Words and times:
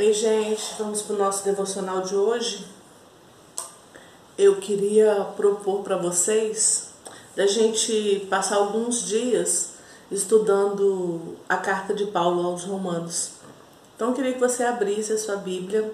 Oi, 0.00 0.12
gente, 0.12 0.76
vamos 0.78 1.02
para 1.02 1.16
o 1.16 1.18
nosso 1.18 1.42
devocional 1.42 2.02
de 2.02 2.14
hoje. 2.14 2.64
Eu 4.38 4.60
queria 4.60 5.24
propor 5.36 5.82
para 5.82 5.96
vocês 5.96 6.90
da 7.34 7.48
gente 7.48 8.24
passar 8.30 8.58
alguns 8.58 9.02
dias 9.02 9.70
estudando 10.08 11.36
a 11.48 11.56
carta 11.56 11.92
de 11.92 12.06
Paulo 12.06 12.46
aos 12.46 12.62
Romanos. 12.62 13.30
Então, 13.96 14.10
eu 14.10 14.14
queria 14.14 14.34
que 14.34 14.38
você 14.38 14.62
abrisse 14.62 15.14
a 15.14 15.18
sua 15.18 15.34
Bíblia 15.34 15.92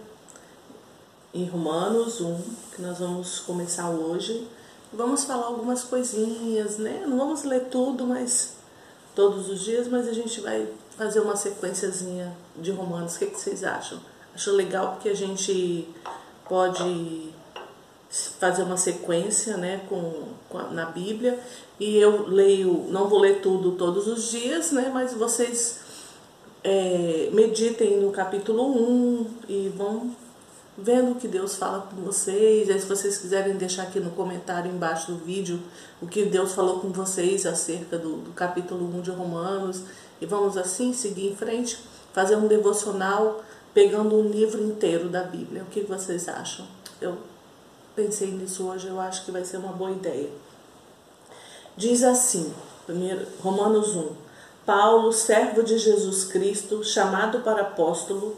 em 1.33 1.47
Romanos 1.47 2.21
1, 2.21 2.43
que 2.77 2.83
nós 2.83 2.99
vamos 2.99 3.41
começar 3.41 3.89
hoje. 3.89 4.47
Vamos 4.93 5.25
falar 5.25 5.47
algumas 5.47 5.83
coisinhas, 5.83 6.77
né? 6.77 7.07
Não 7.07 7.17
vamos 7.17 7.43
ler 7.45 7.71
tudo, 7.71 8.05
mas 8.05 8.53
todos 9.15 9.49
os 9.49 9.61
dias, 9.61 9.89
mas 9.89 10.07
a 10.07 10.13
gente 10.13 10.43
vai 10.43 10.69
fazer 10.97 11.21
uma 11.21 11.37
sequenciazinha 11.37 12.37
de 12.57 12.71
romanos. 12.71 13.17
O 13.17 13.19
que, 13.19 13.27
que 13.27 13.41
vocês 13.41 13.65
acham? 13.65 13.99
Acho 14.35 14.51
legal 14.53 14.93
porque 14.93 15.09
a 15.09 15.15
gente 15.15 15.89
pode 16.49 17.33
fazer 18.39 18.63
uma 18.63 18.77
sequência 18.77 19.57
né, 19.57 19.83
com, 19.89 20.29
com 20.49 20.59
a, 20.59 20.65
na 20.65 20.87
Bíblia 20.87 21.39
e 21.81 21.97
eu 21.97 22.29
leio, 22.29 22.87
não 22.89 23.09
vou 23.09 23.19
ler 23.19 23.41
tudo 23.41 23.73
todos 23.73 24.07
os 24.07 24.31
dias, 24.31 24.71
né, 24.71 24.91
mas 24.93 25.13
vocês 25.13 25.81
é, 26.63 27.29
meditem 27.33 28.01
no 28.01 28.11
capítulo 28.13 28.65
1 28.65 29.27
e 29.49 29.73
vão 29.77 30.15
vendo 30.77 31.13
o 31.13 31.15
que 31.15 31.29
Deus 31.29 31.57
fala 31.57 31.83
com 31.83 32.03
vocês. 32.03 32.71
Aí, 32.71 32.81
se 32.81 32.87
vocês 32.87 33.19
quiserem 33.19 33.57
deixar 33.57 33.85
aqui 33.85 34.01
no 34.01 34.11
comentário 34.11 34.71
embaixo 34.71 35.13
do 35.13 35.19
vídeo 35.19 35.61
o 36.01 36.07
que 36.07 36.25
Deus 36.25 36.53
falou 36.53 36.81
com 36.81 36.91
vocês 36.91 37.47
acerca 37.47 37.97
do, 37.97 38.17
do 38.17 38.33
capítulo 38.33 38.85
1 38.99 39.03
de 39.03 39.11
Romanos. 39.11 39.83
E 40.21 40.27
vamos 40.27 40.57
assim 40.57 40.93
seguir 40.93 41.33
em 41.33 41.37
frente, 41.37 41.79
fazer 42.13 42.37
um 42.37 42.47
devocional 42.47 43.43
pegando 43.75 44.17
um 44.17 44.29
livro 44.29 44.63
inteiro 44.63 45.09
da 45.09 45.25
Bíblia. 45.25 45.63
O 45.63 45.67
que 45.67 45.81
vocês 45.81 46.29
acham? 46.29 46.67
Eu 47.01 47.19
pensei 47.97 48.31
nisso 48.31 48.67
hoje, 48.67 48.87
eu 48.87 49.01
acho 49.01 49.25
que 49.25 49.33
vai 49.33 49.45
ser 49.45 49.57
uma 49.57 49.73
boa 49.73 49.91
ideia. 49.91 50.31
Diz 51.77 52.05
assim, 52.05 52.55
primeiro, 52.87 53.27
Romanos 53.43 53.97
1. 53.97 54.25
Paulo, 54.65 55.13
servo 55.13 55.63
de 55.63 55.77
Jesus 55.77 56.25
Cristo, 56.25 56.83
chamado 56.83 57.41
para 57.41 57.63
apóstolo, 57.63 58.37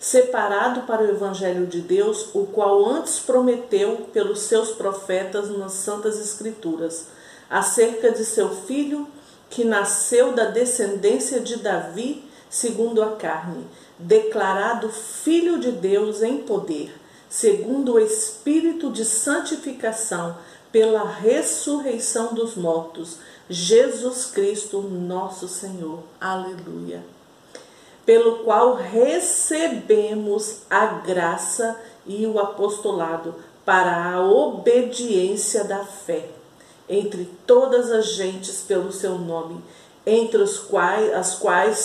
separado 0.00 0.82
para 0.82 1.02
o 1.02 1.08
Evangelho 1.08 1.66
de 1.66 1.80
Deus, 1.80 2.30
o 2.34 2.46
qual 2.46 2.84
antes 2.84 3.20
prometeu 3.20 4.08
pelos 4.12 4.40
seus 4.40 4.70
profetas 4.70 5.50
nas 5.56 5.72
Santas 5.72 6.18
Escrituras, 6.18 7.06
acerca 7.48 8.10
de 8.10 8.24
seu 8.24 8.48
filho, 8.48 9.06
que 9.50 9.64
nasceu 9.64 10.32
da 10.32 10.46
descendência 10.46 11.40
de 11.40 11.56
Davi, 11.56 12.24
segundo 12.50 13.02
a 13.02 13.16
carne, 13.16 13.66
declarado 13.98 14.88
Filho 14.90 15.58
de 15.58 15.72
Deus 15.72 16.22
em 16.22 16.38
poder, 16.38 16.94
segundo 17.28 17.94
o 17.94 17.98
Espírito 17.98 18.90
de 18.90 19.04
santificação, 19.04 20.36
pela 20.70 21.08
ressurreição 21.08 22.34
dos 22.34 22.54
mortos, 22.54 23.18
Jesus 23.48 24.26
Cristo, 24.26 24.82
nosso 24.82 25.48
Senhor. 25.48 26.00
Aleluia 26.20 27.02
pelo 28.08 28.38
qual 28.38 28.74
recebemos 28.74 30.62
a 30.70 30.86
graça 30.86 31.78
e 32.06 32.24
o 32.24 32.38
apostolado 32.38 33.34
para 33.66 34.14
a 34.14 34.26
obediência 34.26 35.62
da 35.62 35.84
fé 35.84 36.30
entre 36.88 37.24
todas 37.46 37.90
as 37.90 38.14
gentes 38.14 38.62
pelo 38.66 38.92
seu 38.92 39.18
nome, 39.18 39.62
entre 40.06 40.38
os 40.38 40.58
quais 40.58 41.12
as 41.12 41.34
quais 41.34 41.78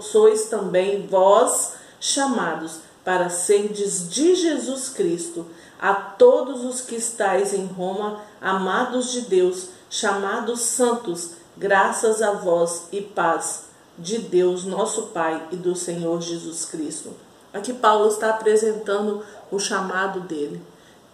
sois 0.00 0.46
também 0.46 1.06
vós 1.06 1.74
chamados 2.00 2.80
para 3.04 3.28
serdes 3.28 4.08
de 4.08 4.34
Jesus 4.34 4.88
Cristo, 4.88 5.46
a 5.80 5.94
todos 5.94 6.64
os 6.64 6.80
que 6.80 6.94
estáis 6.94 7.52
em 7.52 7.66
Roma, 7.66 8.20
amados 8.40 9.10
de 9.12 9.22
Deus, 9.22 9.68
chamados 9.90 10.60
santos, 10.60 11.32
graças 11.56 12.22
a 12.22 12.32
vós 12.32 12.84
e 12.92 13.00
paz 13.00 13.64
de 13.98 14.18
Deus, 14.18 14.64
nosso 14.64 15.08
Pai 15.08 15.48
e 15.50 15.56
do 15.56 15.74
Senhor 15.74 16.20
Jesus 16.20 16.64
Cristo. 16.64 17.12
Aqui 17.52 17.72
Paulo 17.72 18.08
está 18.08 18.30
apresentando 18.30 19.22
o 19.50 19.58
chamado 19.58 20.20
dele. 20.20 20.62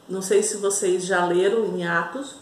Não 0.09 0.23
sei 0.23 0.43
se 0.43 0.59
vocês 0.59 1.05
já 1.05 1.25
leram 1.27 1.65
em 1.65 1.87
Atos, 1.87 2.37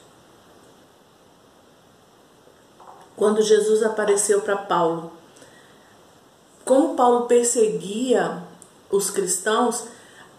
quando 3.16 3.42
Jesus 3.42 3.82
apareceu 3.82 4.40
para 4.42 4.56
Paulo. 4.56 5.12
Como 6.64 6.94
Paulo 6.94 7.26
perseguia 7.26 8.42
os 8.90 9.10
cristãos, 9.10 9.84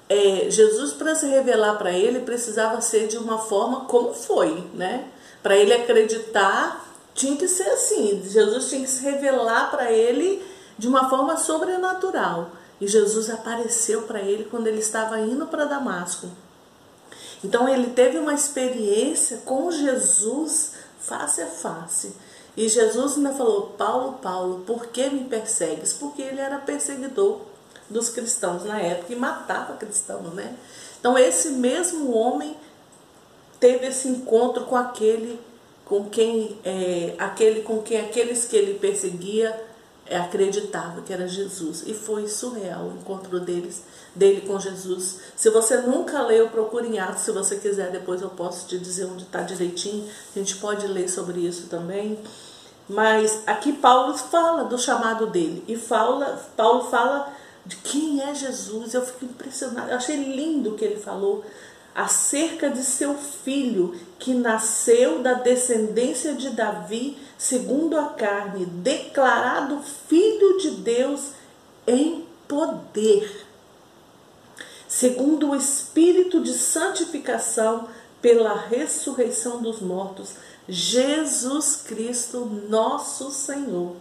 é, 0.09 0.49
Jesus, 0.49 0.93
para 0.93 1.15
se 1.15 1.25
revelar 1.27 1.77
para 1.77 1.91
ele, 1.91 2.19
precisava 2.19 2.79
ser 2.81 3.07
de 3.07 3.17
uma 3.17 3.37
forma 3.37 3.85
como 3.85 4.13
foi, 4.13 4.63
né? 4.73 5.07
Para 5.43 5.57
ele 5.57 5.73
acreditar 5.73 6.85
tinha 7.13 7.35
que 7.35 7.47
ser 7.47 7.69
assim. 7.69 8.21
Jesus 8.23 8.69
tinha 8.69 8.81
que 8.81 8.89
se 8.89 9.03
revelar 9.03 9.71
para 9.71 9.91
ele 9.91 10.45
de 10.77 10.87
uma 10.87 11.09
forma 11.09 11.35
sobrenatural. 11.35 12.51
E 12.79 12.87
Jesus 12.87 13.29
apareceu 13.29 14.03
para 14.03 14.21
ele 14.21 14.45
quando 14.45 14.67
ele 14.67 14.79
estava 14.79 15.19
indo 15.19 15.47
para 15.47 15.65
Damasco. 15.65 16.29
Então 17.43 17.67
ele 17.67 17.87
teve 17.91 18.17
uma 18.19 18.33
experiência 18.33 19.37
com 19.45 19.71
Jesus 19.71 20.73
face 20.99 21.41
a 21.41 21.47
face. 21.47 22.13
E 22.57 22.67
Jesus 22.67 23.15
ainda 23.15 23.33
falou: 23.33 23.75
Paulo, 23.77 24.13
Paulo, 24.13 24.63
por 24.65 24.87
que 24.87 25.07
me 25.11 25.25
persegues? 25.25 25.93
Porque 25.93 26.23
ele 26.23 26.41
era 26.41 26.57
perseguidor 26.57 27.41
dos 27.87 28.09
cristãos 28.09 28.65
na 28.65 28.81
época 28.81 29.13
e 29.13 29.15
matava 29.15 29.77
cristãos, 29.77 30.33
né? 30.33 30.57
Então 30.99 31.15
esse 31.17 31.51
mesmo 31.51 32.11
homem 32.11 32.57
teve 33.59 33.85
esse 33.85 34.07
encontro 34.07 34.65
com 34.65 34.75
aquele 34.75 35.39
com 35.85 36.09
quem 36.09 36.59
é, 36.65 37.13
aquele 37.17 37.61
com 37.61 37.81
quem 37.81 38.01
aqueles 38.01 38.45
que 38.45 38.57
ele 38.57 38.77
perseguia 38.79 39.66
acreditava 40.15 41.01
que 41.01 41.11
era 41.11 41.27
Jesus 41.27 41.83
e 41.85 41.93
foi 41.93 42.27
surreal 42.27 42.83
o 42.85 42.93
encontro 42.93 43.39
deles 43.39 43.83
dele 44.15 44.41
com 44.41 44.59
Jesus. 44.59 45.19
Se 45.35 45.49
você 45.49 45.77
nunca 45.77 46.21
leu, 46.21 46.49
procure 46.49 46.87
em 46.87 46.99
Atos. 46.99 47.21
Se 47.21 47.31
você 47.31 47.57
quiser, 47.57 47.91
depois 47.91 48.21
eu 48.21 48.29
posso 48.29 48.67
te 48.67 48.77
dizer 48.77 49.05
onde 49.05 49.23
está 49.23 49.41
direitinho. 49.41 50.09
A 50.35 50.39
gente 50.39 50.55
pode 50.57 50.87
ler 50.87 51.09
sobre 51.09 51.39
isso 51.41 51.67
também. 51.67 52.19
Mas 52.89 53.43
aqui 53.45 53.73
Paulo 53.73 54.17
fala 54.17 54.63
do 54.63 54.77
chamado 54.77 55.27
dele 55.27 55.63
e 55.67 55.75
fala, 55.75 56.41
Paulo 56.55 56.89
fala 56.89 57.31
de 57.65 57.75
quem 57.77 58.21
é 58.21 58.33
Jesus. 58.33 58.93
Eu 58.93 59.05
fico 59.05 59.25
impressionado. 59.25 59.91
Eu 59.91 59.97
achei 59.97 60.15
lindo 60.15 60.71
o 60.71 60.75
que 60.75 60.85
ele 60.85 60.99
falou 60.99 61.43
acerca 61.93 62.69
de 62.69 62.83
seu 62.83 63.15
filho, 63.15 63.95
que 64.19 64.31
nasceu 64.31 65.19
da 65.23 65.33
descendência 65.33 66.35
de 66.35 66.51
Davi, 66.51 67.17
segundo 67.37 67.97
a 67.97 68.09
carne, 68.09 68.65
declarado 68.65 69.81
filho 69.81 70.57
de 70.57 70.71
Deus 70.71 71.31
em 71.85 72.25
poder, 72.47 73.45
segundo 74.87 75.51
o 75.51 75.55
espírito 75.55 76.41
de 76.41 76.53
santificação 76.53 77.87
pela 78.21 78.53
ressurreição 78.57 79.61
dos 79.61 79.79
mortos, 79.79 80.35
Jesus 80.67 81.83
Cristo, 81.85 82.45
nosso 82.45 83.31
Senhor, 83.31 83.95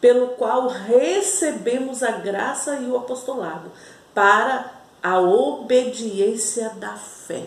pelo 0.00 0.28
qual 0.28 0.68
recebemos 0.68 2.02
a 2.02 2.12
graça 2.12 2.76
e 2.76 2.86
o 2.86 2.96
apostolado 2.96 3.72
para 4.12 4.72
a 5.02 5.20
obediência 5.20 6.70
da 6.70 6.94
fé. 6.94 7.46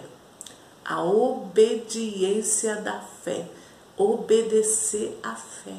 A 0.83 1.03
obediência 1.03 2.75
da 2.77 2.99
fé. 3.23 3.45
Obedecer 3.97 5.17
à 5.23 5.35
fé. 5.35 5.73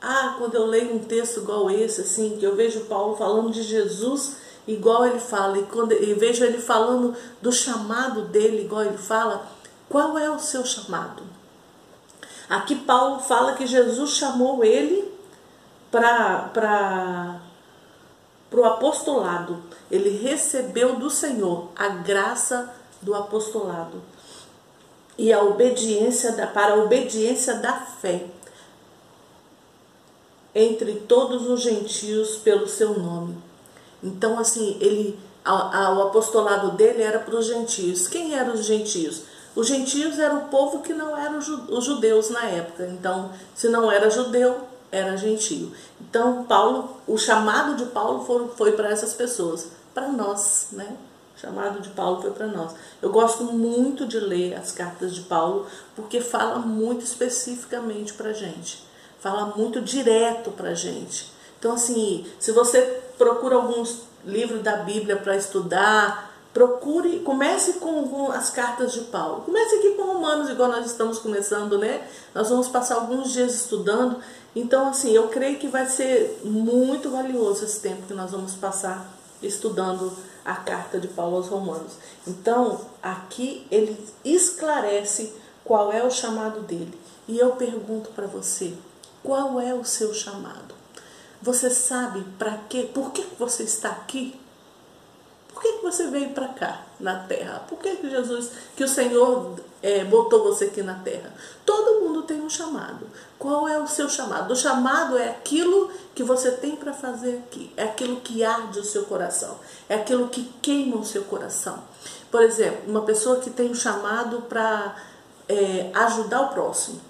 Ah, 0.00 0.36
quando 0.38 0.54
eu 0.54 0.64
leio 0.66 0.94
um 0.94 1.00
texto 1.00 1.40
igual 1.40 1.68
esse, 1.68 2.02
assim, 2.02 2.36
que 2.38 2.46
eu 2.46 2.54
vejo 2.54 2.84
Paulo 2.84 3.16
falando 3.16 3.50
de 3.50 3.62
Jesus 3.62 4.36
igual 4.68 5.06
ele 5.06 5.18
fala, 5.18 5.58
e 5.58 5.62
quando 5.64 5.92
eu 5.92 6.16
vejo 6.16 6.44
ele 6.44 6.58
falando 6.58 7.16
do 7.42 7.50
chamado 7.50 8.22
dele 8.26 8.64
igual 8.64 8.84
ele 8.84 8.98
fala, 8.98 9.48
qual 9.88 10.16
é 10.18 10.30
o 10.30 10.38
seu 10.38 10.64
chamado? 10.64 11.22
Aqui 12.48 12.76
Paulo 12.76 13.18
fala 13.18 13.54
que 13.54 13.66
Jesus 13.66 14.10
chamou 14.10 14.62
ele 14.62 15.12
para 15.90 17.40
o 18.52 18.64
apostolado. 18.64 19.62
Ele 19.90 20.10
recebeu 20.10 20.96
do 20.96 21.10
Senhor 21.10 21.70
a 21.74 21.88
graça 21.88 22.72
do 23.02 23.14
apostolado 23.14 24.02
e 25.18 25.32
a 25.32 25.42
obediência 25.42 26.32
da, 26.32 26.46
para 26.46 26.74
a 26.74 26.76
obediência 26.76 27.54
da 27.54 27.72
fé 27.72 28.24
entre 30.54 30.94
todos 31.00 31.46
os 31.48 31.60
gentios 31.60 32.36
pelo 32.36 32.68
seu 32.68 32.98
nome. 32.98 33.36
Então, 34.02 34.38
assim, 34.38 34.78
ele, 34.80 35.18
a, 35.44 35.86
a, 35.86 35.98
o 35.98 36.02
apostolado 36.02 36.72
dele 36.72 37.02
era 37.02 37.18
para 37.18 37.36
os 37.36 37.46
gentios. 37.46 38.06
Quem 38.06 38.34
eram 38.34 38.54
os 38.54 38.64
gentios? 38.64 39.22
Os 39.54 39.66
gentios 39.66 40.18
eram 40.18 40.38
o 40.38 40.48
povo 40.48 40.80
que 40.80 40.94
não 40.94 41.16
eram 41.16 41.38
os 41.38 41.84
judeus 41.84 42.30
na 42.30 42.44
época. 42.44 42.86
Então, 42.86 43.32
se 43.54 43.68
não 43.68 43.90
era 43.90 44.08
judeu, 44.08 44.56
era 44.90 45.16
gentio. 45.16 45.72
Então, 46.00 46.44
Paulo, 46.44 46.96
o 47.06 47.18
chamado 47.18 47.76
de 47.76 47.86
Paulo 47.86 48.24
foi, 48.24 48.48
foi 48.56 48.72
para 48.72 48.90
essas 48.90 49.12
pessoas, 49.12 49.68
para 49.92 50.08
nós, 50.08 50.68
né? 50.72 50.96
Chamado 51.40 51.80
de 51.80 51.90
Paulo 51.90 52.20
foi 52.20 52.32
para 52.32 52.48
nós. 52.48 52.72
Eu 53.00 53.10
gosto 53.10 53.44
muito 53.44 54.06
de 54.06 54.18
ler 54.18 54.54
as 54.54 54.72
cartas 54.72 55.14
de 55.14 55.20
Paulo 55.20 55.66
porque 55.94 56.20
fala 56.20 56.58
muito 56.58 57.04
especificamente 57.04 58.12
para 58.12 58.32
gente, 58.32 58.84
fala 59.20 59.52
muito 59.56 59.80
direto 59.80 60.50
para 60.50 60.74
gente. 60.74 61.32
Então, 61.58 61.72
assim, 61.72 62.26
se 62.40 62.50
você 62.50 62.80
procura 63.16 63.54
alguns 63.54 64.02
livros 64.24 64.62
da 64.62 64.78
Bíblia 64.78 65.16
para 65.16 65.36
estudar, 65.36 66.32
procure, 66.52 67.20
comece 67.20 67.74
com, 67.74 68.08
com, 68.08 68.32
as 68.32 68.50
cartas 68.50 68.92
de 68.92 69.02
Paulo. 69.02 69.42
Comece 69.42 69.76
aqui 69.76 69.90
com 69.92 70.02
Romanos, 70.02 70.50
igual 70.50 70.70
nós 70.70 70.86
estamos 70.86 71.18
começando, 71.18 71.78
né? 71.78 72.06
Nós 72.34 72.48
vamos 72.48 72.68
passar 72.68 72.96
alguns 72.96 73.32
dias 73.32 73.54
estudando. 73.54 74.20
Então, 74.56 74.88
assim, 74.88 75.12
eu 75.12 75.28
creio 75.28 75.58
que 75.58 75.68
vai 75.68 75.86
ser 75.86 76.40
muito 76.44 77.10
valioso 77.10 77.64
esse 77.64 77.80
tempo 77.80 78.06
que 78.08 78.14
nós 78.14 78.32
vamos 78.32 78.54
passar 78.54 79.17
estudando 79.42 80.12
a 80.44 80.54
carta 80.54 80.98
de 80.98 81.08
Paulo 81.08 81.36
aos 81.36 81.48
Romanos. 81.48 81.92
Então, 82.26 82.80
aqui 83.02 83.66
ele 83.70 83.98
esclarece 84.24 85.34
qual 85.64 85.92
é 85.92 86.02
o 86.02 86.10
chamado 86.10 86.60
dele. 86.60 86.98
E 87.26 87.38
eu 87.38 87.52
pergunto 87.52 88.10
para 88.10 88.26
você, 88.26 88.74
qual 89.22 89.60
é 89.60 89.74
o 89.74 89.84
seu 89.84 90.14
chamado? 90.14 90.74
Você 91.42 91.70
sabe 91.70 92.24
para 92.38 92.58
quê? 92.68 92.88
Por 92.92 93.12
que 93.12 93.22
você 93.38 93.62
está 93.62 93.90
aqui? 93.90 94.38
Por 95.58 95.62
que, 95.62 95.72
que 95.72 95.82
você 95.82 96.06
veio 96.06 96.30
para 96.30 96.46
cá, 96.46 96.82
na 97.00 97.16
terra? 97.16 97.64
Por 97.68 97.80
que, 97.80 97.96
que 97.96 98.08
Jesus, 98.08 98.52
que 98.76 98.84
o 98.84 98.88
Senhor 98.88 99.56
é, 99.82 100.04
botou 100.04 100.44
você 100.44 100.66
aqui 100.66 100.84
na 100.84 100.94
terra? 100.94 101.34
Todo 101.66 102.00
mundo 102.00 102.22
tem 102.22 102.40
um 102.40 102.48
chamado. 102.48 103.04
Qual 103.36 103.68
é 103.68 103.76
o 103.76 103.88
seu 103.88 104.08
chamado? 104.08 104.52
O 104.52 104.56
chamado 104.56 105.18
é 105.18 105.30
aquilo 105.30 105.90
que 106.14 106.22
você 106.22 106.52
tem 106.52 106.76
para 106.76 106.92
fazer 106.92 107.42
aqui. 107.44 107.72
É 107.76 107.82
aquilo 107.82 108.20
que 108.20 108.44
arde 108.44 108.78
o 108.78 108.84
seu 108.84 109.06
coração. 109.06 109.58
É 109.88 109.96
aquilo 109.96 110.28
que 110.28 110.44
queima 110.62 110.96
o 110.96 111.04
seu 111.04 111.24
coração. 111.24 111.82
Por 112.30 112.40
exemplo, 112.42 112.82
uma 112.86 113.02
pessoa 113.02 113.40
que 113.40 113.50
tem 113.50 113.68
um 113.68 113.74
chamado 113.74 114.42
para 114.42 114.94
é, 115.48 115.90
ajudar 115.92 116.42
o 116.42 116.48
próximo. 116.50 117.00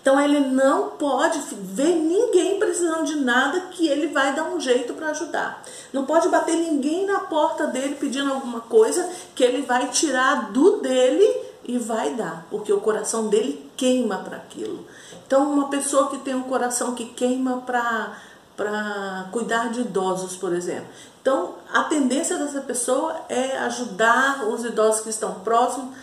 Então 0.00 0.18
ele 0.20 0.40
não 0.40 0.90
pode 0.90 1.38
ver 1.50 1.94
ninguém 1.94 2.58
precisando 2.58 3.04
de 3.04 3.16
nada 3.16 3.60
que 3.72 3.86
ele 3.86 4.08
vai 4.08 4.34
dar 4.34 4.44
um 4.44 4.58
jeito 4.58 4.94
para 4.94 5.08
ajudar. 5.10 5.62
Não 5.92 6.06
pode 6.06 6.28
bater 6.28 6.56
ninguém 6.56 7.06
na 7.06 7.20
porta 7.20 7.66
dele 7.66 7.96
pedindo 8.00 8.32
alguma 8.32 8.60
coisa 8.60 9.08
que 9.34 9.44
ele 9.44 9.62
vai 9.62 9.88
tirar 9.88 10.50
do 10.52 10.78
dele 10.78 11.50
e 11.64 11.78
vai 11.78 12.14
dar, 12.14 12.46
porque 12.50 12.72
o 12.72 12.80
coração 12.80 13.28
dele 13.28 13.70
queima 13.76 14.18
para 14.18 14.38
aquilo. 14.38 14.86
Então 15.26 15.52
uma 15.52 15.68
pessoa 15.68 16.08
que 16.08 16.18
tem 16.18 16.34
um 16.34 16.44
coração 16.44 16.94
que 16.94 17.04
queima 17.04 17.58
para 17.58 18.16
para 18.56 19.26
cuidar 19.32 19.70
de 19.70 19.80
idosos, 19.80 20.36
por 20.36 20.52
exemplo. 20.52 20.84
Então, 21.22 21.54
a 21.72 21.84
tendência 21.84 22.36
dessa 22.36 22.60
pessoa 22.60 23.16
é 23.26 23.56
ajudar 23.56 24.44
os 24.48 24.62
idosos 24.66 25.00
que 25.00 25.08
estão 25.08 25.40
próximos 25.40 25.96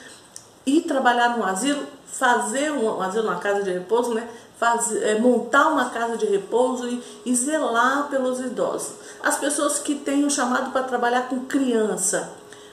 e 0.66 0.82
trabalhar 0.82 1.38
no 1.38 1.46
asilo 1.46 1.86
fazer 2.08 2.72
um, 2.72 2.98
fazer 2.98 3.20
uma 3.20 3.36
casa 3.36 3.64
de 3.64 3.72
repouso, 3.72 4.14
né? 4.14 4.28
Fazer, 4.58 5.04
é, 5.04 5.20
montar 5.20 5.68
uma 5.68 5.90
casa 5.90 6.18
de 6.18 6.26
repouso 6.26 6.88
e, 6.88 7.04
e, 7.26 7.36
zelar 7.36 8.08
pelos 8.10 8.40
idosos. 8.40 8.94
As 9.22 9.38
pessoas 9.38 9.78
que 9.80 9.96
têm 9.96 10.26
o 10.26 10.30
chamado 10.30 10.72
para 10.72 10.84
trabalhar 10.84 11.30
com 11.30 11.42
criança, 11.42 12.32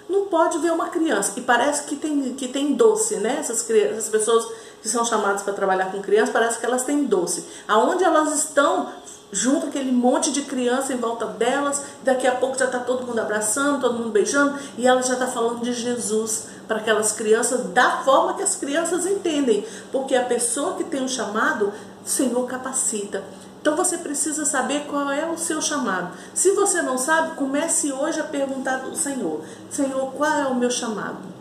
não 0.08 0.26
pode 0.26 0.58
ver 0.58 0.72
uma 0.72 0.88
criança 0.88 1.32
e 1.36 1.42
parece 1.42 1.84
que 1.84 1.96
tem, 1.96 2.34
que 2.34 2.48
tem 2.48 2.74
doce, 2.74 3.16
né? 3.16 3.36
Essas, 3.38 3.68
essas 3.68 4.08
pessoas 4.08 4.46
que 4.80 4.88
são 4.88 5.04
chamadas 5.04 5.42
para 5.42 5.52
trabalhar 5.52 5.90
com 5.90 6.00
criança, 6.00 6.32
parece 6.32 6.58
que 6.58 6.66
elas 6.66 6.84
têm 6.84 7.04
doce. 7.04 7.44
Aonde 7.66 8.04
elas 8.04 8.34
estão, 8.34 8.90
junto 9.34 9.66
aquele 9.66 9.90
monte 9.90 10.30
de 10.30 10.42
criança 10.42 10.92
em 10.92 10.96
volta 10.96 11.26
delas, 11.26 11.82
daqui 12.04 12.24
a 12.24 12.36
pouco 12.36 12.56
já 12.56 12.66
está 12.66 12.78
todo 12.78 13.04
mundo 13.04 13.18
abraçando, 13.18 13.80
todo 13.80 13.98
mundo 13.98 14.10
beijando, 14.10 14.56
e 14.78 14.86
ela 14.86 15.02
já 15.02 15.14
está 15.14 15.26
falando 15.26 15.60
de 15.60 15.72
Jesus 15.72 16.46
para 16.68 16.76
aquelas 16.76 17.10
crianças 17.10 17.66
da 17.70 18.02
forma 18.04 18.34
que 18.34 18.44
as 18.44 18.54
crianças 18.54 19.04
entendem, 19.04 19.66
porque 19.90 20.14
a 20.14 20.24
pessoa 20.24 20.74
que 20.74 20.84
tem 20.84 21.02
um 21.02 21.08
chamado, 21.08 21.72
o 22.04 22.08
Senhor 22.08 22.46
capacita. 22.46 23.24
Então 23.60 23.74
você 23.74 23.98
precisa 23.98 24.44
saber 24.44 24.86
qual 24.86 25.10
é 25.10 25.28
o 25.28 25.36
seu 25.36 25.60
chamado. 25.60 26.12
Se 26.32 26.52
você 26.52 26.80
não 26.80 26.96
sabe, 26.96 27.34
comece 27.34 27.92
hoje 27.92 28.20
a 28.20 28.24
perguntar 28.24 28.76
do 28.78 28.94
Senhor: 28.94 29.40
Senhor, 29.68 30.12
qual 30.12 30.32
é 30.32 30.46
o 30.46 30.54
meu 30.54 30.70
chamado? 30.70 31.33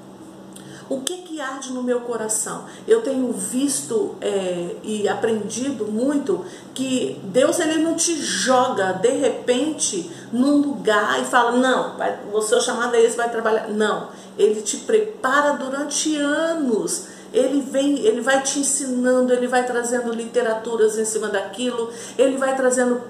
O 0.90 1.02
que 1.02 1.18
que 1.18 1.40
arde 1.40 1.72
no 1.72 1.82
meu 1.82 2.02
coração? 2.02 2.66
Eu 2.88 3.02
tenho 3.02 3.32
visto 3.32 4.16
é, 4.22 4.76
e 4.84 5.08
aprendido 5.08 5.86
muito 5.86 6.46
que 6.74 7.20
Deus 7.26 7.60
ele 7.60 7.82
não 7.82 7.96
te 7.96 8.16
joga 8.16 8.94
de 8.94 9.12
repente 9.12 10.12
num 10.32 10.58
lugar 10.58 11.22
e 11.22 11.26
fala 11.26 11.54
não, 11.54 11.98
vai, 11.98 12.20
o 12.32 12.42
seu 12.42 12.60
chamado 12.60 12.96
é 12.96 13.02
esse, 13.02 13.16
vai 13.16 13.30
trabalhar. 13.30 13.70
Não, 13.70 14.10
Ele 14.38 14.62
te 14.62 14.78
prepara 14.78 15.54
durante 15.54 16.16
anos. 16.18 17.08
Ele 17.34 17.62
vem, 17.62 17.98
ele 18.06 18.22
vai 18.22 18.44
te 18.44 18.60
ensinando, 18.60 19.34
ele 19.34 19.48
vai 19.48 19.66
trazendo 19.66 20.14
literaturas 20.14 21.00
em 21.00 21.06
cima 21.06 21.30
daquilo, 21.30 21.90
ele 22.16 22.38
vai 22.38 22.56
trazendo 22.56 23.02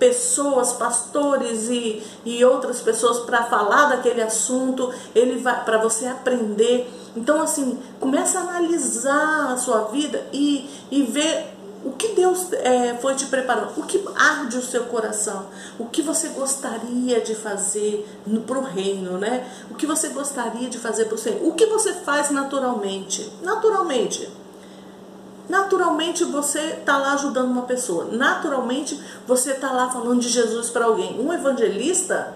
pessoas, 0.00 0.72
pastores 0.72 1.68
e, 1.68 2.02
e 2.24 2.42
outras 2.42 2.80
pessoas 2.80 3.18
para 3.18 3.44
falar 3.44 3.90
daquele 3.90 4.22
assunto, 4.22 4.90
ele 5.14 5.38
vai 5.38 5.62
para 5.62 5.76
você 5.76 6.06
aprender. 6.06 6.90
Então 7.16 7.40
assim, 7.42 7.78
começa 7.98 8.38
a 8.38 8.42
analisar 8.42 9.52
a 9.52 9.56
sua 9.56 9.84
vida 9.84 10.26
e, 10.32 10.68
e 10.90 11.02
ver 11.02 11.54
o 11.84 11.92
que 11.92 12.08
Deus 12.08 12.52
é, 12.52 12.94
foi 13.00 13.14
te 13.14 13.26
preparando, 13.26 13.72
o 13.78 13.82
que 13.84 14.04
arde 14.14 14.58
o 14.58 14.62
seu 14.62 14.84
coração, 14.84 15.46
o 15.78 15.86
que 15.86 16.02
você 16.02 16.28
gostaria 16.28 17.20
de 17.20 17.34
fazer 17.34 18.06
para 18.46 18.58
o 18.58 18.62
reino, 18.62 19.16
né? 19.16 19.48
O 19.70 19.74
que 19.74 19.86
você 19.86 20.08
gostaria 20.08 20.68
de 20.68 20.78
fazer 20.78 21.06
para 21.06 21.14
o 21.14 21.18
Senhor, 21.18 21.46
o 21.46 21.54
que 21.54 21.66
você 21.66 21.94
faz 21.94 22.30
naturalmente, 22.30 23.32
naturalmente. 23.42 24.28
Naturalmente 25.48 26.22
você 26.22 26.60
está 26.60 26.96
lá 26.96 27.14
ajudando 27.14 27.50
uma 27.50 27.62
pessoa. 27.62 28.04
Naturalmente 28.04 29.00
você 29.26 29.52
está 29.52 29.72
lá 29.72 29.90
falando 29.90 30.20
de 30.20 30.28
Jesus 30.28 30.70
para 30.70 30.84
alguém. 30.84 31.18
Um 31.18 31.32
evangelista, 31.32 32.34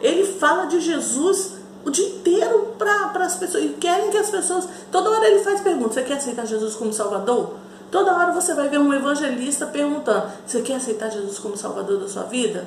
ele 0.00 0.26
fala 0.26 0.64
de 0.64 0.80
Jesus 0.80 1.55
o 1.86 1.90
dia 1.90 2.08
inteiro 2.08 2.74
para 2.76 3.24
as 3.24 3.36
pessoas. 3.36 3.64
E 3.64 3.68
querem 3.68 4.10
que 4.10 4.18
as 4.18 4.28
pessoas. 4.28 4.68
Toda 4.90 5.08
hora 5.08 5.26
ele 5.28 5.38
faz 5.38 5.60
perguntas: 5.60 5.94
Você 5.94 6.02
quer 6.02 6.16
aceitar 6.16 6.44
Jesus 6.44 6.74
como 6.74 6.92
Salvador? 6.92 7.54
Toda 7.90 8.12
hora 8.12 8.32
você 8.32 8.52
vai 8.52 8.68
ver 8.68 8.78
um 8.78 8.92
evangelista 8.92 9.66
perguntando: 9.66 10.26
Você 10.44 10.60
quer 10.60 10.74
aceitar 10.74 11.08
Jesus 11.08 11.38
como 11.38 11.56
Salvador 11.56 12.00
da 12.00 12.08
sua 12.08 12.24
vida? 12.24 12.66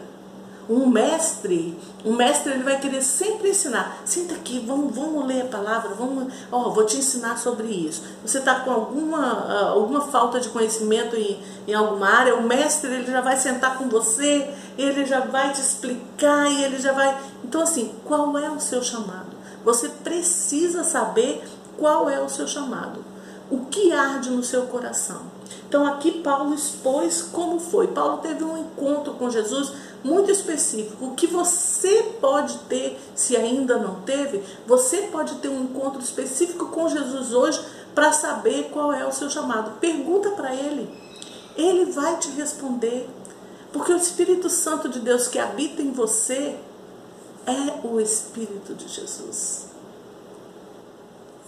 Um 0.69 0.85
mestre, 0.85 1.75
um 2.05 2.13
mestre 2.13 2.53
ele 2.53 2.63
vai 2.63 2.79
querer 2.79 3.01
sempre 3.01 3.49
ensinar. 3.49 4.01
Senta 4.05 4.35
aqui, 4.35 4.59
vamos, 4.59 4.95
vamos 4.95 5.25
ler 5.25 5.41
a 5.41 5.45
palavra, 5.45 5.95
vamos, 5.95 6.31
ó, 6.51 6.69
vou 6.69 6.85
te 6.85 6.97
ensinar 6.97 7.37
sobre 7.37 7.67
isso. 7.67 8.03
Você 8.23 8.37
está 8.37 8.59
com 8.59 8.69
alguma, 8.69 9.19
ah, 9.19 9.69
alguma 9.69 10.01
falta 10.01 10.39
de 10.39 10.49
conhecimento 10.49 11.15
em, 11.15 11.39
em 11.67 11.73
alguma 11.73 12.07
área, 12.07 12.35
o 12.35 12.43
mestre 12.43 12.93
ele 12.93 13.11
já 13.11 13.19
vai 13.19 13.35
sentar 13.35 13.79
com 13.79 13.89
você, 13.89 14.47
ele 14.77 15.05
já 15.05 15.21
vai 15.21 15.51
te 15.51 15.59
explicar 15.59 16.51
e 16.51 16.63
ele 16.63 16.77
já 16.77 16.93
vai. 16.93 17.19
Então 17.43 17.61
assim, 17.61 17.91
qual 18.05 18.37
é 18.37 18.51
o 18.51 18.59
seu 18.59 18.83
chamado? 18.83 19.29
Você 19.65 19.89
precisa 19.89 20.83
saber 20.83 21.43
qual 21.77 22.07
é 22.07 22.21
o 22.21 22.29
seu 22.29 22.47
chamado. 22.47 23.03
O 23.49 23.65
que 23.65 23.91
arde 23.91 24.29
no 24.29 24.43
seu 24.43 24.67
coração? 24.67 25.38
Então 25.67 25.85
aqui 25.85 26.11
Paulo 26.21 26.53
expôs 26.53 27.21
como 27.21 27.59
foi. 27.59 27.87
Paulo 27.87 28.17
teve 28.17 28.43
um 28.43 28.57
encontro 28.57 29.13
com 29.13 29.29
Jesus 29.29 29.73
muito 30.03 30.31
específico. 30.31 31.05
O 31.05 31.15
que 31.15 31.27
você 31.27 32.15
pode 32.19 32.57
ter, 32.69 32.99
se 33.15 33.35
ainda 33.35 33.77
não 33.77 34.01
teve, 34.01 34.43
você 34.65 35.03
pode 35.03 35.35
ter 35.35 35.49
um 35.49 35.63
encontro 35.63 36.01
específico 36.01 36.67
com 36.67 36.87
Jesus 36.87 37.33
hoje 37.33 37.63
para 37.93 38.11
saber 38.13 38.69
qual 38.71 38.93
é 38.93 39.05
o 39.05 39.11
seu 39.11 39.29
chamado. 39.29 39.79
Pergunta 39.79 40.31
para 40.31 40.53
ele. 40.53 40.89
Ele 41.55 41.91
vai 41.91 42.17
te 42.17 42.29
responder. 42.29 43.09
Porque 43.71 43.91
o 43.91 43.97
Espírito 43.97 44.49
Santo 44.49 44.89
de 44.89 44.99
Deus 44.99 45.27
que 45.27 45.37
habita 45.37 45.81
em 45.81 45.91
você 45.91 46.57
é 47.45 47.87
o 47.87 47.99
Espírito 47.99 48.73
de 48.73 48.87
Jesus. 48.87 49.67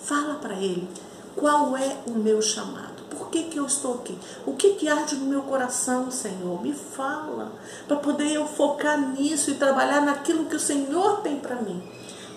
Fala 0.04 0.36
para 0.36 0.56
ele 0.56 0.88
qual 1.36 1.76
é 1.78 1.98
o 2.08 2.12
meu 2.12 2.42
chamado. 2.42 3.01
Por 3.12 3.30
que, 3.30 3.44
que 3.44 3.58
eu 3.58 3.66
estou 3.66 3.96
aqui? 3.96 4.18
O 4.46 4.56
que, 4.56 4.76
que 4.76 4.88
arde 4.88 5.16
no 5.16 5.26
meu 5.26 5.42
coração, 5.42 6.10
Senhor? 6.10 6.62
Me 6.62 6.74
fala, 6.74 7.52
para 7.86 7.98
poder 7.98 8.32
eu 8.32 8.48
focar 8.48 8.98
nisso 8.98 9.52
e 9.52 9.56
trabalhar 9.56 10.02
naquilo 10.02 10.46
que 10.46 10.56
o 10.56 10.60
Senhor 10.60 11.20
tem 11.22 11.38
para 11.38 11.58
mim. 11.58 11.84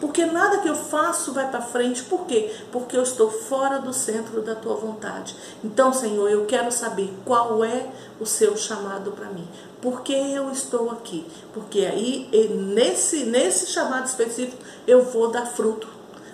Porque 0.00 0.26
nada 0.26 0.58
que 0.58 0.68
eu 0.68 0.74
faço 0.74 1.32
vai 1.32 1.48
para 1.48 1.62
frente. 1.62 2.02
Por 2.02 2.26
quê? 2.26 2.52
Porque 2.72 2.96
eu 2.96 3.02
estou 3.02 3.30
fora 3.30 3.78
do 3.78 3.92
centro 3.92 4.42
da 4.42 4.54
tua 4.54 4.74
vontade. 4.74 5.34
Então, 5.62 5.92
Senhor, 5.92 6.28
eu 6.28 6.44
quero 6.44 6.70
saber 6.72 7.10
qual 7.24 7.64
é 7.64 7.88
o 8.20 8.26
seu 8.26 8.56
chamado 8.56 9.12
para 9.12 9.30
mim. 9.30 9.46
Por 9.80 10.02
que 10.02 10.12
eu 10.12 10.50
estou 10.50 10.90
aqui? 10.90 11.24
Porque 11.52 11.86
aí, 11.86 12.28
nesse, 12.74 13.24
nesse 13.24 13.68
chamado 13.68 14.06
específico, 14.06 14.62
eu 14.86 15.04
vou 15.04 15.30
dar 15.30 15.46
fruto. 15.46 15.88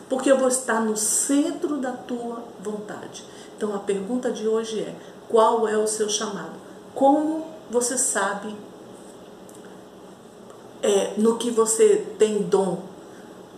Porque 0.08 0.30
eu 0.30 0.38
vou 0.38 0.48
estar 0.48 0.80
no 0.80 0.96
centro 0.96 1.76
da 1.76 1.92
tua 1.92 2.42
vontade. 2.58 3.22
Então 3.60 3.76
a 3.76 3.78
pergunta 3.78 4.32
de 4.32 4.48
hoje 4.48 4.80
é: 4.80 4.96
qual 5.28 5.68
é 5.68 5.76
o 5.76 5.86
seu 5.86 6.08
chamado? 6.08 6.70
como 6.94 7.46
você 7.70 7.96
sabe 7.96 8.54
é, 10.82 11.14
no 11.16 11.36
que 11.36 11.50
você 11.50 12.06
tem 12.18 12.42
dom, 12.42 12.82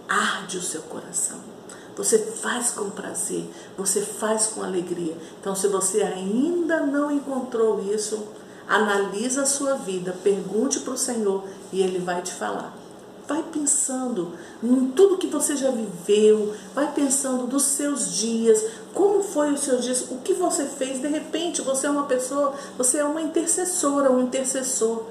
arde 0.08 0.58
o 0.58 0.62
seu 0.62 0.82
coração. 0.82 1.38
Você 1.96 2.18
faz 2.18 2.70
com 2.70 2.90
prazer, 2.90 3.48
você 3.76 4.00
faz 4.00 4.46
com 4.46 4.62
alegria. 4.62 5.16
Então, 5.40 5.54
se 5.54 5.68
você 5.68 6.02
ainda 6.02 6.80
não 6.80 7.10
encontrou 7.10 7.82
isso, 7.92 8.26
analisa 8.66 9.42
a 9.42 9.46
sua 9.46 9.74
vida, 9.74 10.16
pergunte 10.24 10.80
para 10.80 10.94
o 10.94 10.98
Senhor 10.98 11.44
e 11.70 11.82
Ele 11.82 11.98
vai 11.98 12.22
te 12.22 12.32
falar. 12.32 12.81
Vai 13.26 13.42
pensando 13.52 14.32
em 14.62 14.90
tudo 14.90 15.16
que 15.16 15.28
você 15.28 15.56
já 15.56 15.70
viveu, 15.70 16.54
vai 16.74 16.92
pensando 16.92 17.46
dos 17.46 17.62
seus 17.62 18.16
dias, 18.16 18.64
como 18.92 19.22
foi 19.22 19.52
os 19.52 19.60
seus 19.60 19.84
dias, 19.84 20.06
o 20.10 20.18
que 20.18 20.34
você 20.34 20.64
fez. 20.64 21.00
De 21.00 21.08
repente, 21.08 21.62
você 21.62 21.86
é 21.86 21.90
uma 21.90 22.04
pessoa, 22.04 22.54
você 22.76 22.98
é 22.98 23.04
uma 23.04 23.22
intercessora, 23.22 24.10
um 24.10 24.22
intercessor. 24.22 25.04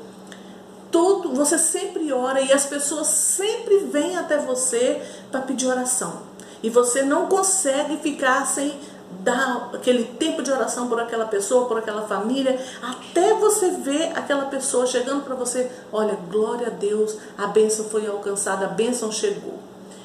Todo, 0.92 1.34
você 1.34 1.58
sempre 1.58 2.12
ora 2.12 2.42
e 2.42 2.52
as 2.52 2.66
pessoas 2.66 3.08
sempre 3.08 3.78
vêm 3.86 4.18
até 4.18 4.38
você 4.38 5.02
para 5.32 5.42
pedir 5.42 5.68
oração. 5.68 6.24
E 6.62 6.70
você 6.70 7.02
não 7.02 7.28
consegue 7.28 7.98
ficar 7.98 8.46
sem 8.46 8.78
dar 9.20 9.70
aquele 9.74 10.04
tempo 10.04 10.42
de 10.42 10.52
oração 10.52 10.88
por 10.88 11.00
aquela 11.00 11.26
pessoa, 11.26 11.68
por 11.68 11.78
aquela 11.78 12.04
família, 12.04 12.60
até 12.82 13.34
você 13.34 13.70
ver 13.72 14.12
aquela 14.16 14.46
pessoa 14.46 14.86
chegando 14.86 15.24
para 15.24 15.36
você, 15.36 15.70
olha, 15.92 16.18
glória 16.30 16.68
a 16.68 16.72
Deus, 16.72 17.18
a 17.38 17.48
bênção 17.48 17.86
foi 17.86 18.08
alcançada, 18.08 18.66
a 18.66 18.70
bênção 18.70 19.12
chegou. 19.12 19.60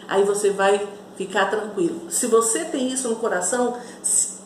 Aí 0.09 0.23
você 0.23 0.51
vai 0.51 0.87
ficar 1.17 1.47
tranquilo. 1.47 2.11
Se 2.11 2.27
você 2.27 2.65
tem 2.65 2.89
isso 2.89 3.09
no 3.09 3.17
coração, 3.17 3.77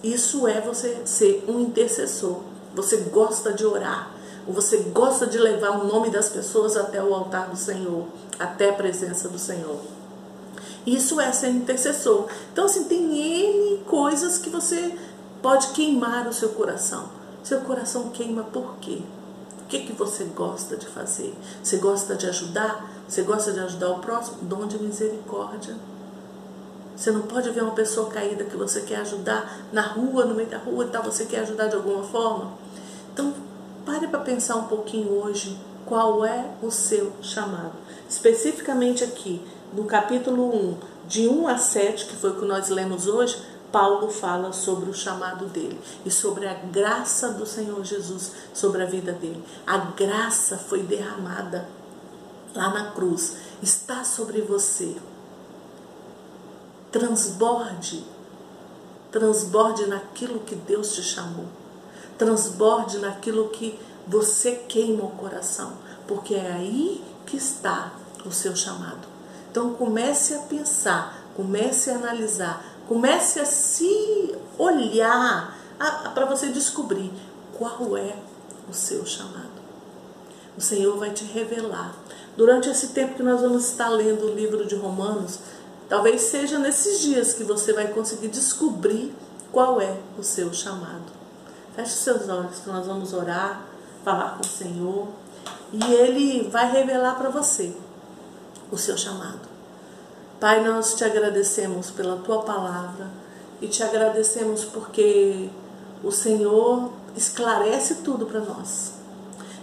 isso 0.03 0.47
é 0.47 0.61
você 0.61 1.03
ser 1.05 1.45
um 1.49 1.61
intercessor. 1.61 2.41
Você 2.75 2.97
gosta 2.97 3.53
de 3.53 3.67
orar. 3.67 4.11
Você 4.47 4.79
gosta 4.79 5.27
de 5.27 5.39
levar 5.39 5.71
o 5.71 5.85
nome 5.85 6.11
das 6.11 6.29
pessoas 6.29 6.77
até 6.77 7.03
o 7.03 7.15
altar 7.15 7.51
do 7.51 7.57
Senhor, 7.57 8.07
até 8.39 8.71
a 8.71 8.73
presença 8.73 9.29
do 9.29 9.39
Senhor. 9.39 10.00
Isso 10.87 11.21
é 11.21 11.31
ser 11.33 11.51
intercessor. 11.51 12.27
Então, 12.53 12.65
assim, 12.65 12.85
tem 12.85 13.17
N 13.17 13.79
coisas 13.87 14.39
que 14.39 14.51
você 14.51 14.97
pode 15.43 15.69
queimar 15.69 16.27
o 16.27 16.33
seu 16.33 16.51
coração. 16.51 17.11
Seu 17.43 17.61
coração 17.61 18.11
queima 18.11 18.45
por 18.45 18.77
quê? 18.81 19.01
O 19.63 19.65
que, 19.71 19.81
que 19.81 19.93
você 19.93 20.25
gosta 20.25 20.77
de 20.77 20.87
fazer? 20.87 21.35
Você 21.63 21.77
gosta 21.77 22.15
de 22.17 22.27
ajudar? 22.27 22.91
Você 23.09 23.23
gosta 23.23 23.53
de 23.53 23.61
ajudar 23.61 23.91
o 23.91 23.99
próximo? 24.01 24.39
Dom 24.43 24.67
de 24.67 24.79
misericórdia. 24.79 25.77
Você 27.01 27.11
não 27.11 27.23
pode 27.23 27.49
ver 27.51 27.63
uma 27.63 27.73
pessoa 27.73 28.11
caída 28.11 28.45
que 28.45 28.57
você 28.57 28.83
quer 28.83 28.97
ajudar 28.97 29.67
na 29.73 29.81
rua, 29.81 30.27
no 30.27 30.35
meio 30.35 30.51
da 30.51 30.59
rua 30.59 30.85
e 30.85 30.89
tal, 30.89 31.03
você 31.03 31.25
quer 31.25 31.41
ajudar 31.41 31.69
de 31.69 31.77
alguma 31.77 32.03
forma? 32.03 32.53
Então, 33.13 33.33
pare 33.87 34.07
para 34.07 34.21
pensar 34.21 34.57
um 34.57 34.65
pouquinho 34.65 35.11
hoje 35.11 35.59
qual 35.87 36.27
é 36.27 36.51
o 36.61 36.71
seu 36.71 37.13
chamado. 37.23 37.73
Especificamente 38.07 39.03
aqui, 39.03 39.41
no 39.73 39.85
capítulo 39.85 40.55
1, 40.55 40.79
de 41.07 41.29
1 41.29 41.49
a 41.49 41.57
7, 41.57 42.07
que 42.07 42.17
foi 42.17 42.31
o 42.31 42.41
que 42.41 42.45
nós 42.45 42.69
lemos 42.69 43.07
hoje, 43.07 43.41
Paulo 43.71 44.11
fala 44.11 44.53
sobre 44.53 44.91
o 44.91 44.95
chamado 44.95 45.47
dele 45.47 45.81
e 46.05 46.11
sobre 46.11 46.47
a 46.49 46.55
graça 46.55 47.29
do 47.33 47.47
Senhor 47.47 47.85
Jesus 47.85 48.33
sobre 48.53 48.83
a 48.83 48.87
vida 48.87 49.13
dele. 49.13 49.43
A 49.65 49.79
graça 49.79 50.59
foi 50.59 50.83
derramada 50.83 51.69
lá 52.55 52.71
na 52.71 52.91
cruz, 52.91 53.37
está 53.63 54.03
sobre 54.03 54.41
você. 54.41 54.97
Transborde, 56.91 58.05
transborde 59.13 59.87
naquilo 59.87 60.41
que 60.41 60.57
Deus 60.57 60.93
te 60.93 61.03
chamou, 61.03 61.47
transborde 62.19 62.99
naquilo 62.99 63.51
que 63.51 63.79
você 64.05 64.57
queima 64.69 65.05
o 65.05 65.11
coração, 65.11 65.75
porque 66.09 66.35
é 66.35 66.51
aí 66.51 67.05
que 67.25 67.37
está 67.37 67.93
o 68.27 68.33
seu 68.33 68.57
chamado. 68.57 69.10
Então 69.51 69.75
comece 69.75 70.35
a 70.35 70.39
pensar, 70.41 71.25
comece 71.35 71.91
a 71.91 71.97
analisar, 71.97 72.65
comece 72.87 73.41
a 73.41 73.45
se 73.45 74.33
olhar 74.57 75.59
para 76.15 76.25
você 76.25 76.51
descobrir 76.51 77.13
qual 77.59 77.97
é 77.97 78.15
o 78.69 78.73
seu 78.73 79.05
chamado. 79.05 79.51
O 80.57 80.61
Senhor 80.61 80.97
vai 80.97 81.11
te 81.11 81.25
revelar. 81.25 81.97
Durante 82.37 82.69
esse 82.69 82.89
tempo 82.89 83.15
que 83.15 83.25
nós 83.25 83.41
vamos 83.41 83.67
estar 83.67 83.89
lendo 83.89 84.27
o 84.27 84.35
livro 84.35 84.65
de 84.65 84.77
Romanos, 84.77 85.41
talvez 85.89 86.21
seja 86.21 86.57
nesses 86.59 87.01
dias 87.01 87.35
que 87.35 87.43
você 87.43 87.73
vai 87.73 87.89
conseguir 87.89 88.29
descobrir 88.29 89.13
qual 89.51 89.81
é 89.81 89.99
o 90.17 90.23
seu 90.23 90.53
chamado. 90.55 91.11
Feche 91.75 91.91
seus 91.91 92.29
olhos 92.29 92.61
que 92.61 92.69
nós 92.69 92.87
vamos 92.87 93.13
orar, 93.13 93.65
falar 94.05 94.37
com 94.37 94.43
o 94.43 94.49
Senhor 94.49 95.09
e 95.73 95.93
Ele 95.93 96.49
vai 96.49 96.71
revelar 96.71 97.17
para 97.17 97.31
você 97.31 97.75
o 98.71 98.79
seu 98.79 98.97
chamado. 98.97 99.49
Pai, 100.41 100.65
nós 100.65 100.95
te 100.95 101.05
agradecemos 101.05 101.91
pela 101.91 102.17
tua 102.17 102.43
palavra 102.43 103.09
e 103.61 103.69
te 103.69 103.83
agradecemos 103.83 104.65
porque 104.65 105.51
o 106.03 106.11
Senhor 106.11 106.91
esclarece 107.15 107.97
tudo 107.97 108.25
para 108.25 108.41
nós. 108.41 108.95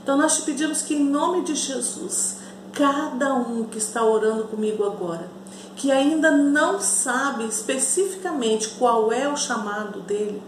Então 0.03 0.15
nós 0.15 0.37
te 0.37 0.41
pedimos 0.43 0.81
que 0.83 0.93
em 0.93 1.03
nome 1.03 1.43
de 1.43 1.55
Jesus, 1.55 2.37
cada 2.73 3.33
um 3.33 3.63
que 3.63 3.79
está 3.79 4.03
orando 4.03 4.43
comigo 4.43 4.85
agora, 4.85 5.27
que 5.75 5.91
ainda 5.91 6.29
não 6.29 6.79
sabe 6.79 7.45
especificamente 7.45 8.69
qual 8.77 9.11
é 9.11 9.27
o 9.27 9.35
chamado 9.35 10.01
dele, 10.01 10.41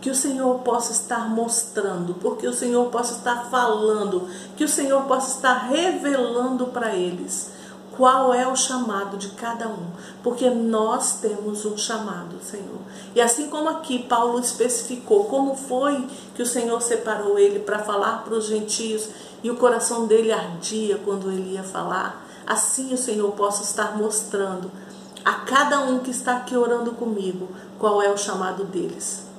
que 0.00 0.10
o 0.10 0.14
Senhor 0.14 0.58
possa 0.60 0.92
estar 0.92 1.28
mostrando, 1.28 2.14
porque 2.14 2.46
o 2.46 2.52
Senhor 2.52 2.90
possa 2.90 3.14
estar 3.14 3.48
falando, 3.50 4.28
que 4.56 4.64
o 4.64 4.68
Senhor 4.68 5.02
possa 5.02 5.36
estar 5.36 5.68
revelando 5.68 6.66
para 6.66 6.96
eles 6.96 7.59
qual 8.00 8.32
é 8.32 8.48
o 8.48 8.56
chamado 8.56 9.18
de 9.18 9.28
cada 9.28 9.68
um, 9.68 9.90
porque 10.22 10.48
nós 10.48 11.18
temos 11.20 11.66
um 11.66 11.76
chamado, 11.76 12.42
Senhor. 12.42 12.80
E 13.14 13.20
assim 13.20 13.50
como 13.50 13.68
aqui 13.68 13.98
Paulo 13.98 14.40
especificou 14.40 15.24
como 15.24 15.54
foi 15.54 16.08
que 16.34 16.42
o 16.42 16.46
Senhor 16.46 16.80
separou 16.80 17.38
ele 17.38 17.58
para 17.58 17.80
falar 17.80 18.24
para 18.24 18.32
os 18.32 18.46
gentios 18.46 19.10
e 19.44 19.50
o 19.50 19.56
coração 19.58 20.06
dele 20.06 20.32
ardia 20.32 20.98
quando 21.04 21.30
ele 21.30 21.52
ia 21.52 21.62
falar, 21.62 22.26
assim 22.46 22.94
o 22.94 22.96
Senhor 22.96 23.30
possa 23.32 23.62
estar 23.64 23.94
mostrando 23.98 24.70
a 25.22 25.34
cada 25.34 25.80
um 25.80 25.98
que 25.98 26.10
está 26.10 26.38
aqui 26.38 26.56
orando 26.56 26.92
comigo 26.92 27.48
qual 27.78 28.00
é 28.00 28.10
o 28.10 28.16
chamado 28.16 28.64
deles. 28.64 29.29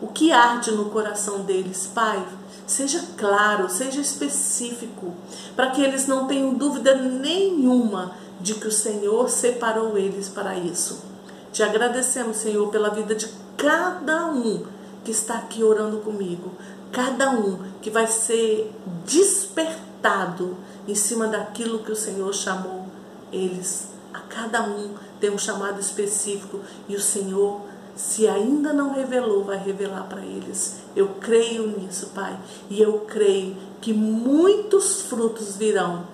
O 0.00 0.06
que 0.06 0.30
arde 0.30 0.70
no 0.70 0.90
coração 0.90 1.40
deles, 1.40 1.90
Pai? 1.92 2.24
Seja 2.66 3.02
claro, 3.16 3.68
seja 3.68 4.00
específico, 4.00 5.12
para 5.56 5.70
que 5.70 5.82
eles 5.82 6.06
não 6.06 6.26
tenham 6.26 6.54
dúvida 6.54 6.94
nenhuma 6.94 8.12
de 8.40 8.54
que 8.54 8.68
o 8.68 8.72
Senhor 8.72 9.28
separou 9.28 9.98
eles 9.98 10.28
para 10.28 10.56
isso. 10.56 11.02
Te 11.52 11.62
agradecemos, 11.62 12.36
Senhor, 12.36 12.68
pela 12.68 12.90
vida 12.90 13.14
de 13.14 13.28
cada 13.56 14.26
um 14.26 14.64
que 15.04 15.10
está 15.10 15.34
aqui 15.34 15.64
orando 15.64 15.98
comigo, 15.98 16.52
cada 16.92 17.30
um 17.30 17.58
que 17.82 17.90
vai 17.90 18.06
ser 18.06 18.72
despertado 19.04 20.56
em 20.86 20.94
cima 20.94 21.26
daquilo 21.26 21.80
que 21.80 21.90
o 21.90 21.96
Senhor 21.96 22.32
chamou 22.32 22.86
eles. 23.32 23.88
A 24.14 24.20
cada 24.20 24.62
um 24.62 24.94
tem 25.20 25.30
um 25.30 25.38
chamado 25.38 25.80
específico 25.80 26.60
e 26.88 26.94
o 26.94 27.00
Senhor 27.00 27.62
se 27.98 28.28
ainda 28.28 28.72
não 28.72 28.94
revelou, 28.94 29.42
vai 29.42 29.58
revelar 29.58 30.04
para 30.04 30.20
eles. 30.20 30.76
Eu 30.94 31.16
creio 31.20 31.66
nisso, 31.66 32.12
Pai, 32.14 32.38
e 32.70 32.80
eu 32.80 33.00
creio 33.00 33.56
que 33.80 33.92
muitos 33.92 35.02
frutos 35.02 35.56
virão 35.56 36.04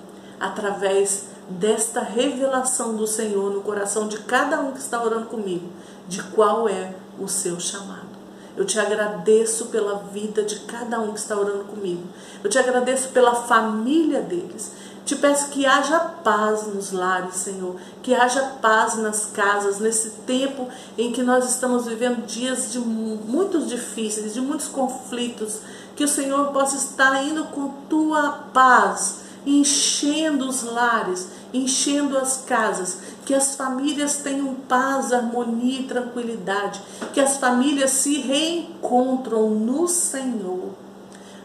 através 0.41 1.27
desta 1.47 2.01
revelação 2.01 2.97
do 2.97 3.07
Senhor 3.07 3.53
no 3.53 3.61
coração 3.61 4.09
de 4.09 4.19
cada 4.21 4.61
um 4.61 4.73
que 4.73 4.79
está 4.79 5.05
orando 5.05 5.27
comigo, 5.27 5.69
de 6.09 6.23
qual 6.23 6.67
é 6.67 6.95
o 7.21 7.29
seu 7.29 7.61
chamado. 7.61 8.15
Eu 8.57 8.65
te 8.65 8.81
agradeço 8.81 9.67
pela 9.67 9.99
vida 9.99 10.43
de 10.43 10.61
cada 10.61 10.99
um 11.01 11.13
que 11.13 11.19
está 11.19 11.39
orando 11.39 11.65
comigo. 11.65 12.05
Eu 12.43 12.49
te 12.49 12.59
agradeço 12.59 13.11
pela 13.11 13.35
família 13.35 14.23
deles. 14.23 14.73
Te 15.05 15.15
peço 15.17 15.51
que 15.51 15.67
haja 15.67 16.01
paz 16.01 16.67
nos 16.67 16.91
lares, 16.91 17.35
Senhor, 17.35 17.77
que 18.03 18.15
haja 18.15 18.57
paz 18.63 18.97
nas 18.97 19.27
casas, 19.27 19.79
nesse 19.79 20.11
tempo 20.27 20.67
em 20.97 21.13
que 21.13 21.23
nós 21.23 21.45
estamos 21.45 21.85
vivendo 21.85 22.25
dias 22.27 22.73
de 22.73 22.79
muitos 22.79 23.69
difíceis, 23.69 24.33
de 24.33 24.41
muitos 24.41 24.67
conflitos, 24.67 25.59
que 25.95 26.05
o 26.05 26.09
Senhor 26.09 26.53
possa 26.53 26.77
estar 26.77 27.23
indo 27.23 27.45
com 27.47 27.69
tua 27.87 28.49
paz, 28.55 29.17
enchendo 29.45 30.49
os 30.49 30.63
lares, 30.63 31.29
enchendo 31.53 32.17
as 32.17 32.39
casas, 32.39 32.97
que 33.27 33.35
as 33.35 33.57
famílias 33.57 34.17
tenham 34.17 34.55
paz, 34.55 35.13
harmonia 35.13 35.81
e 35.81 35.85
tranquilidade, 35.85 36.81
que 37.13 37.21
as 37.21 37.37
famílias 37.37 37.91
se 37.91 38.23
reencontram 38.23 39.51
no 39.51 39.87
Senhor. 39.87 40.71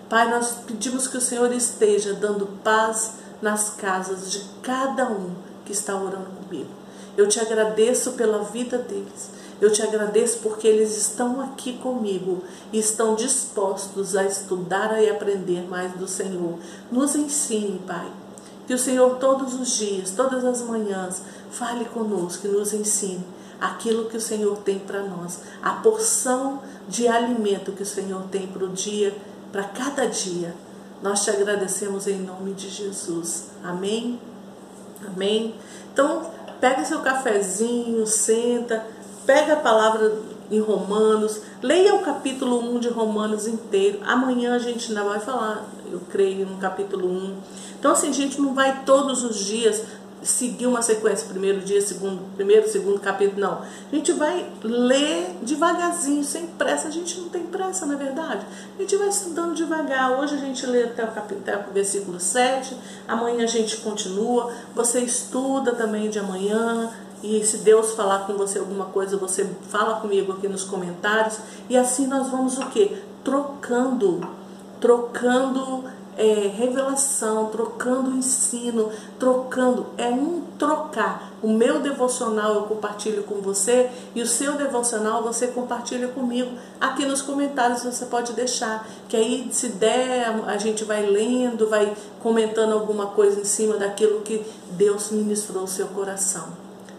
Pai, 0.07 0.31
nós 0.31 0.55
pedimos 0.65 1.07
que 1.07 1.17
o 1.17 1.21
Senhor 1.21 1.51
esteja 1.51 2.13
dando 2.13 2.47
paz 2.63 3.19
nas 3.41 3.71
casas 3.71 4.31
de 4.31 4.43
cada 4.61 5.09
um 5.09 5.33
que 5.65 5.71
está 5.71 5.95
orando 5.95 6.29
comigo. 6.43 6.69
Eu 7.17 7.27
te 7.27 7.39
agradeço 7.39 8.13
pela 8.13 8.43
vida 8.43 8.77
deles. 8.77 9.31
Eu 9.61 9.71
te 9.71 9.81
agradeço 9.81 10.39
porque 10.39 10.67
eles 10.67 10.97
estão 10.97 11.41
aqui 11.41 11.73
comigo 11.73 12.43
e 12.71 12.79
estão 12.79 13.15
dispostos 13.15 14.15
a 14.15 14.23
estudar 14.23 15.01
e 15.01 15.09
aprender 15.09 15.67
mais 15.67 15.91
do 15.93 16.07
Senhor. 16.07 16.57
Nos 16.91 17.15
ensine, 17.15 17.79
Pai. 17.85 18.09
Que 18.65 18.73
o 18.73 18.77
Senhor 18.77 19.17
todos 19.17 19.53
os 19.59 19.75
dias, 19.77 20.11
todas 20.11 20.45
as 20.45 20.61
manhãs, 20.61 21.21
fale 21.51 21.85
conosco 21.85 22.47
e 22.47 22.49
nos 22.49 22.71
ensine 22.71 23.25
aquilo 23.59 24.05
que 24.05 24.17
o 24.17 24.21
Senhor 24.21 24.57
tem 24.59 24.79
para 24.79 25.03
nós, 25.03 25.39
a 25.61 25.71
porção 25.71 26.61
de 26.87 27.07
alimento 27.07 27.73
que 27.73 27.83
o 27.83 27.85
Senhor 27.85 28.23
tem 28.31 28.47
para 28.47 28.63
o 28.63 28.69
dia, 28.69 29.15
para 29.51 29.63
cada 29.65 30.05
dia. 30.05 30.55
Nós 31.01 31.23
te 31.23 31.29
agradecemos 31.29 32.07
em 32.07 32.19
nome 32.19 32.53
de 32.53 32.69
Jesus. 32.69 33.51
Amém? 33.63 34.19
Amém? 35.07 35.55
Então, 35.93 36.29
pega 36.59 36.83
seu 36.83 36.99
cafezinho, 36.99 38.05
senta, 38.05 38.85
pega 39.25 39.53
a 39.53 39.57
palavra 39.57 40.19
em 40.51 40.59
Romanos, 40.59 41.41
leia 41.61 41.95
o 41.95 42.03
capítulo 42.03 42.59
1 42.75 42.79
de 42.79 42.89
Romanos 42.89 43.47
inteiro. 43.47 43.99
Amanhã 44.03 44.55
a 44.55 44.59
gente 44.59 44.89
ainda 44.89 45.03
vai 45.03 45.19
falar, 45.19 45.65
eu 45.89 46.01
creio, 46.09 46.45
no 46.45 46.57
capítulo 46.57 47.07
1. 47.07 47.35
Então, 47.79 47.91
assim, 47.93 48.09
a 48.09 48.13
gente 48.13 48.41
não 48.41 48.53
vai 48.53 48.83
todos 48.83 49.23
os 49.23 49.37
dias 49.37 49.83
seguir 50.21 50.67
uma 50.67 50.81
sequência, 50.81 51.27
primeiro 51.27 51.61
dia, 51.61 51.81
segundo, 51.81 52.21
primeiro, 52.35 52.67
segundo 52.69 52.99
capítulo, 52.99 53.39
não. 53.39 53.61
A 53.61 53.95
gente 53.95 54.11
vai 54.13 54.51
ler 54.63 55.37
devagarzinho, 55.41 56.23
sem 56.23 56.47
pressa. 56.47 56.87
A 56.87 56.91
gente 56.91 57.19
não 57.19 57.29
tem 57.29 57.43
pressa, 57.43 57.85
na 57.85 57.93
é 57.93 57.97
verdade. 57.97 58.45
A 58.77 58.81
gente 58.81 58.95
vai 58.97 59.07
estudando 59.07 59.55
devagar. 59.55 60.19
Hoje 60.19 60.35
a 60.35 60.37
gente 60.37 60.65
lê 60.65 60.83
até 60.83 61.03
o, 61.03 61.11
capítulo, 61.11 61.41
até 61.41 61.69
o 61.69 61.73
versículo 61.73 62.19
7, 62.19 62.75
amanhã 63.07 63.43
a 63.43 63.47
gente 63.47 63.77
continua. 63.77 64.51
Você 64.75 64.99
estuda 64.99 65.73
também 65.73 66.09
de 66.09 66.19
amanhã. 66.19 66.91
E 67.21 67.43
se 67.45 67.57
Deus 67.57 67.91
falar 67.91 68.25
com 68.25 68.33
você 68.33 68.59
alguma 68.59 68.85
coisa, 68.85 69.17
você 69.17 69.45
fala 69.69 69.99
comigo 69.99 70.33
aqui 70.33 70.47
nos 70.47 70.63
comentários. 70.63 71.39
E 71.69 71.77
assim 71.77 72.07
nós 72.07 72.29
vamos 72.29 72.57
o 72.57 72.65
quê? 72.67 72.97
Trocando, 73.23 74.21
trocando 74.79 75.83
é, 76.19 76.51
revelação, 76.53 77.45
trocando 77.45 78.11
ensino, 78.11 78.91
trocando, 79.17 79.85
é 79.97 80.09
um 80.09 80.41
trocar. 80.59 81.31
O 81.41 81.47
meu 81.47 81.79
devocional 81.79 82.55
eu 82.55 82.63
compartilho 82.63 83.23
com 83.23 83.35
você 83.35 83.89
e 84.13 84.21
o 84.21 84.27
seu 84.27 84.57
devocional 84.57 85.23
você 85.23 85.47
compartilha 85.47 86.09
comigo. 86.09 86.51
Aqui 86.79 87.05
nos 87.05 87.21
comentários 87.21 87.83
você 87.83 88.05
pode 88.05 88.33
deixar, 88.33 88.85
que 89.07 89.15
aí 89.15 89.47
se 89.53 89.69
der 89.69 90.27
a 90.45 90.57
gente 90.57 90.83
vai 90.83 91.05
lendo, 91.05 91.69
vai 91.69 91.95
comentando 92.21 92.73
alguma 92.73 93.07
coisa 93.07 93.39
em 93.39 93.45
cima 93.45 93.77
daquilo 93.77 94.19
que 94.19 94.45
Deus 94.71 95.11
ministrou 95.11 95.61
ao 95.61 95.67
seu 95.67 95.87
coração. 95.87 96.49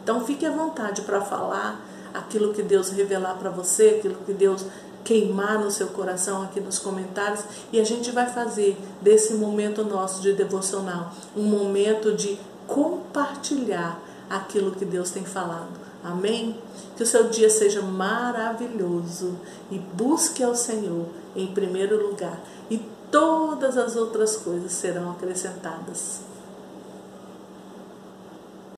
Então 0.02 0.24
fique 0.24 0.46
à 0.46 0.50
vontade 0.50 1.02
para 1.02 1.20
falar 1.20 1.78
aquilo 2.14 2.54
que 2.54 2.62
Deus 2.62 2.88
revelar 2.88 3.34
para 3.34 3.50
você, 3.50 3.96
aquilo 3.98 4.16
que 4.24 4.32
Deus 4.32 4.64
queimar 5.04 5.58
no 5.58 5.70
seu 5.70 5.88
coração 5.88 6.42
aqui 6.42 6.60
nos 6.60 6.78
comentários 6.78 7.44
e 7.72 7.80
a 7.80 7.84
gente 7.84 8.10
vai 8.10 8.28
fazer 8.28 8.76
desse 9.00 9.34
momento 9.34 9.84
nosso 9.84 10.20
de 10.20 10.32
devocional 10.32 11.12
um 11.36 11.42
momento 11.42 12.12
de 12.12 12.38
compartilhar 12.66 14.00
aquilo 14.28 14.72
que 14.72 14.84
Deus 14.84 15.10
tem 15.10 15.24
falado. 15.24 15.80
Amém? 16.02 16.56
Que 16.96 17.02
o 17.02 17.06
seu 17.06 17.28
dia 17.28 17.50
seja 17.50 17.82
maravilhoso 17.82 19.36
e 19.70 19.78
busque 19.78 20.42
ao 20.42 20.54
Senhor 20.54 21.06
em 21.34 21.48
primeiro 21.48 22.08
lugar 22.08 22.40
e 22.70 22.78
todas 23.10 23.76
as 23.76 23.96
outras 23.96 24.36
coisas 24.36 24.72
serão 24.72 25.10
acrescentadas. 25.10 26.29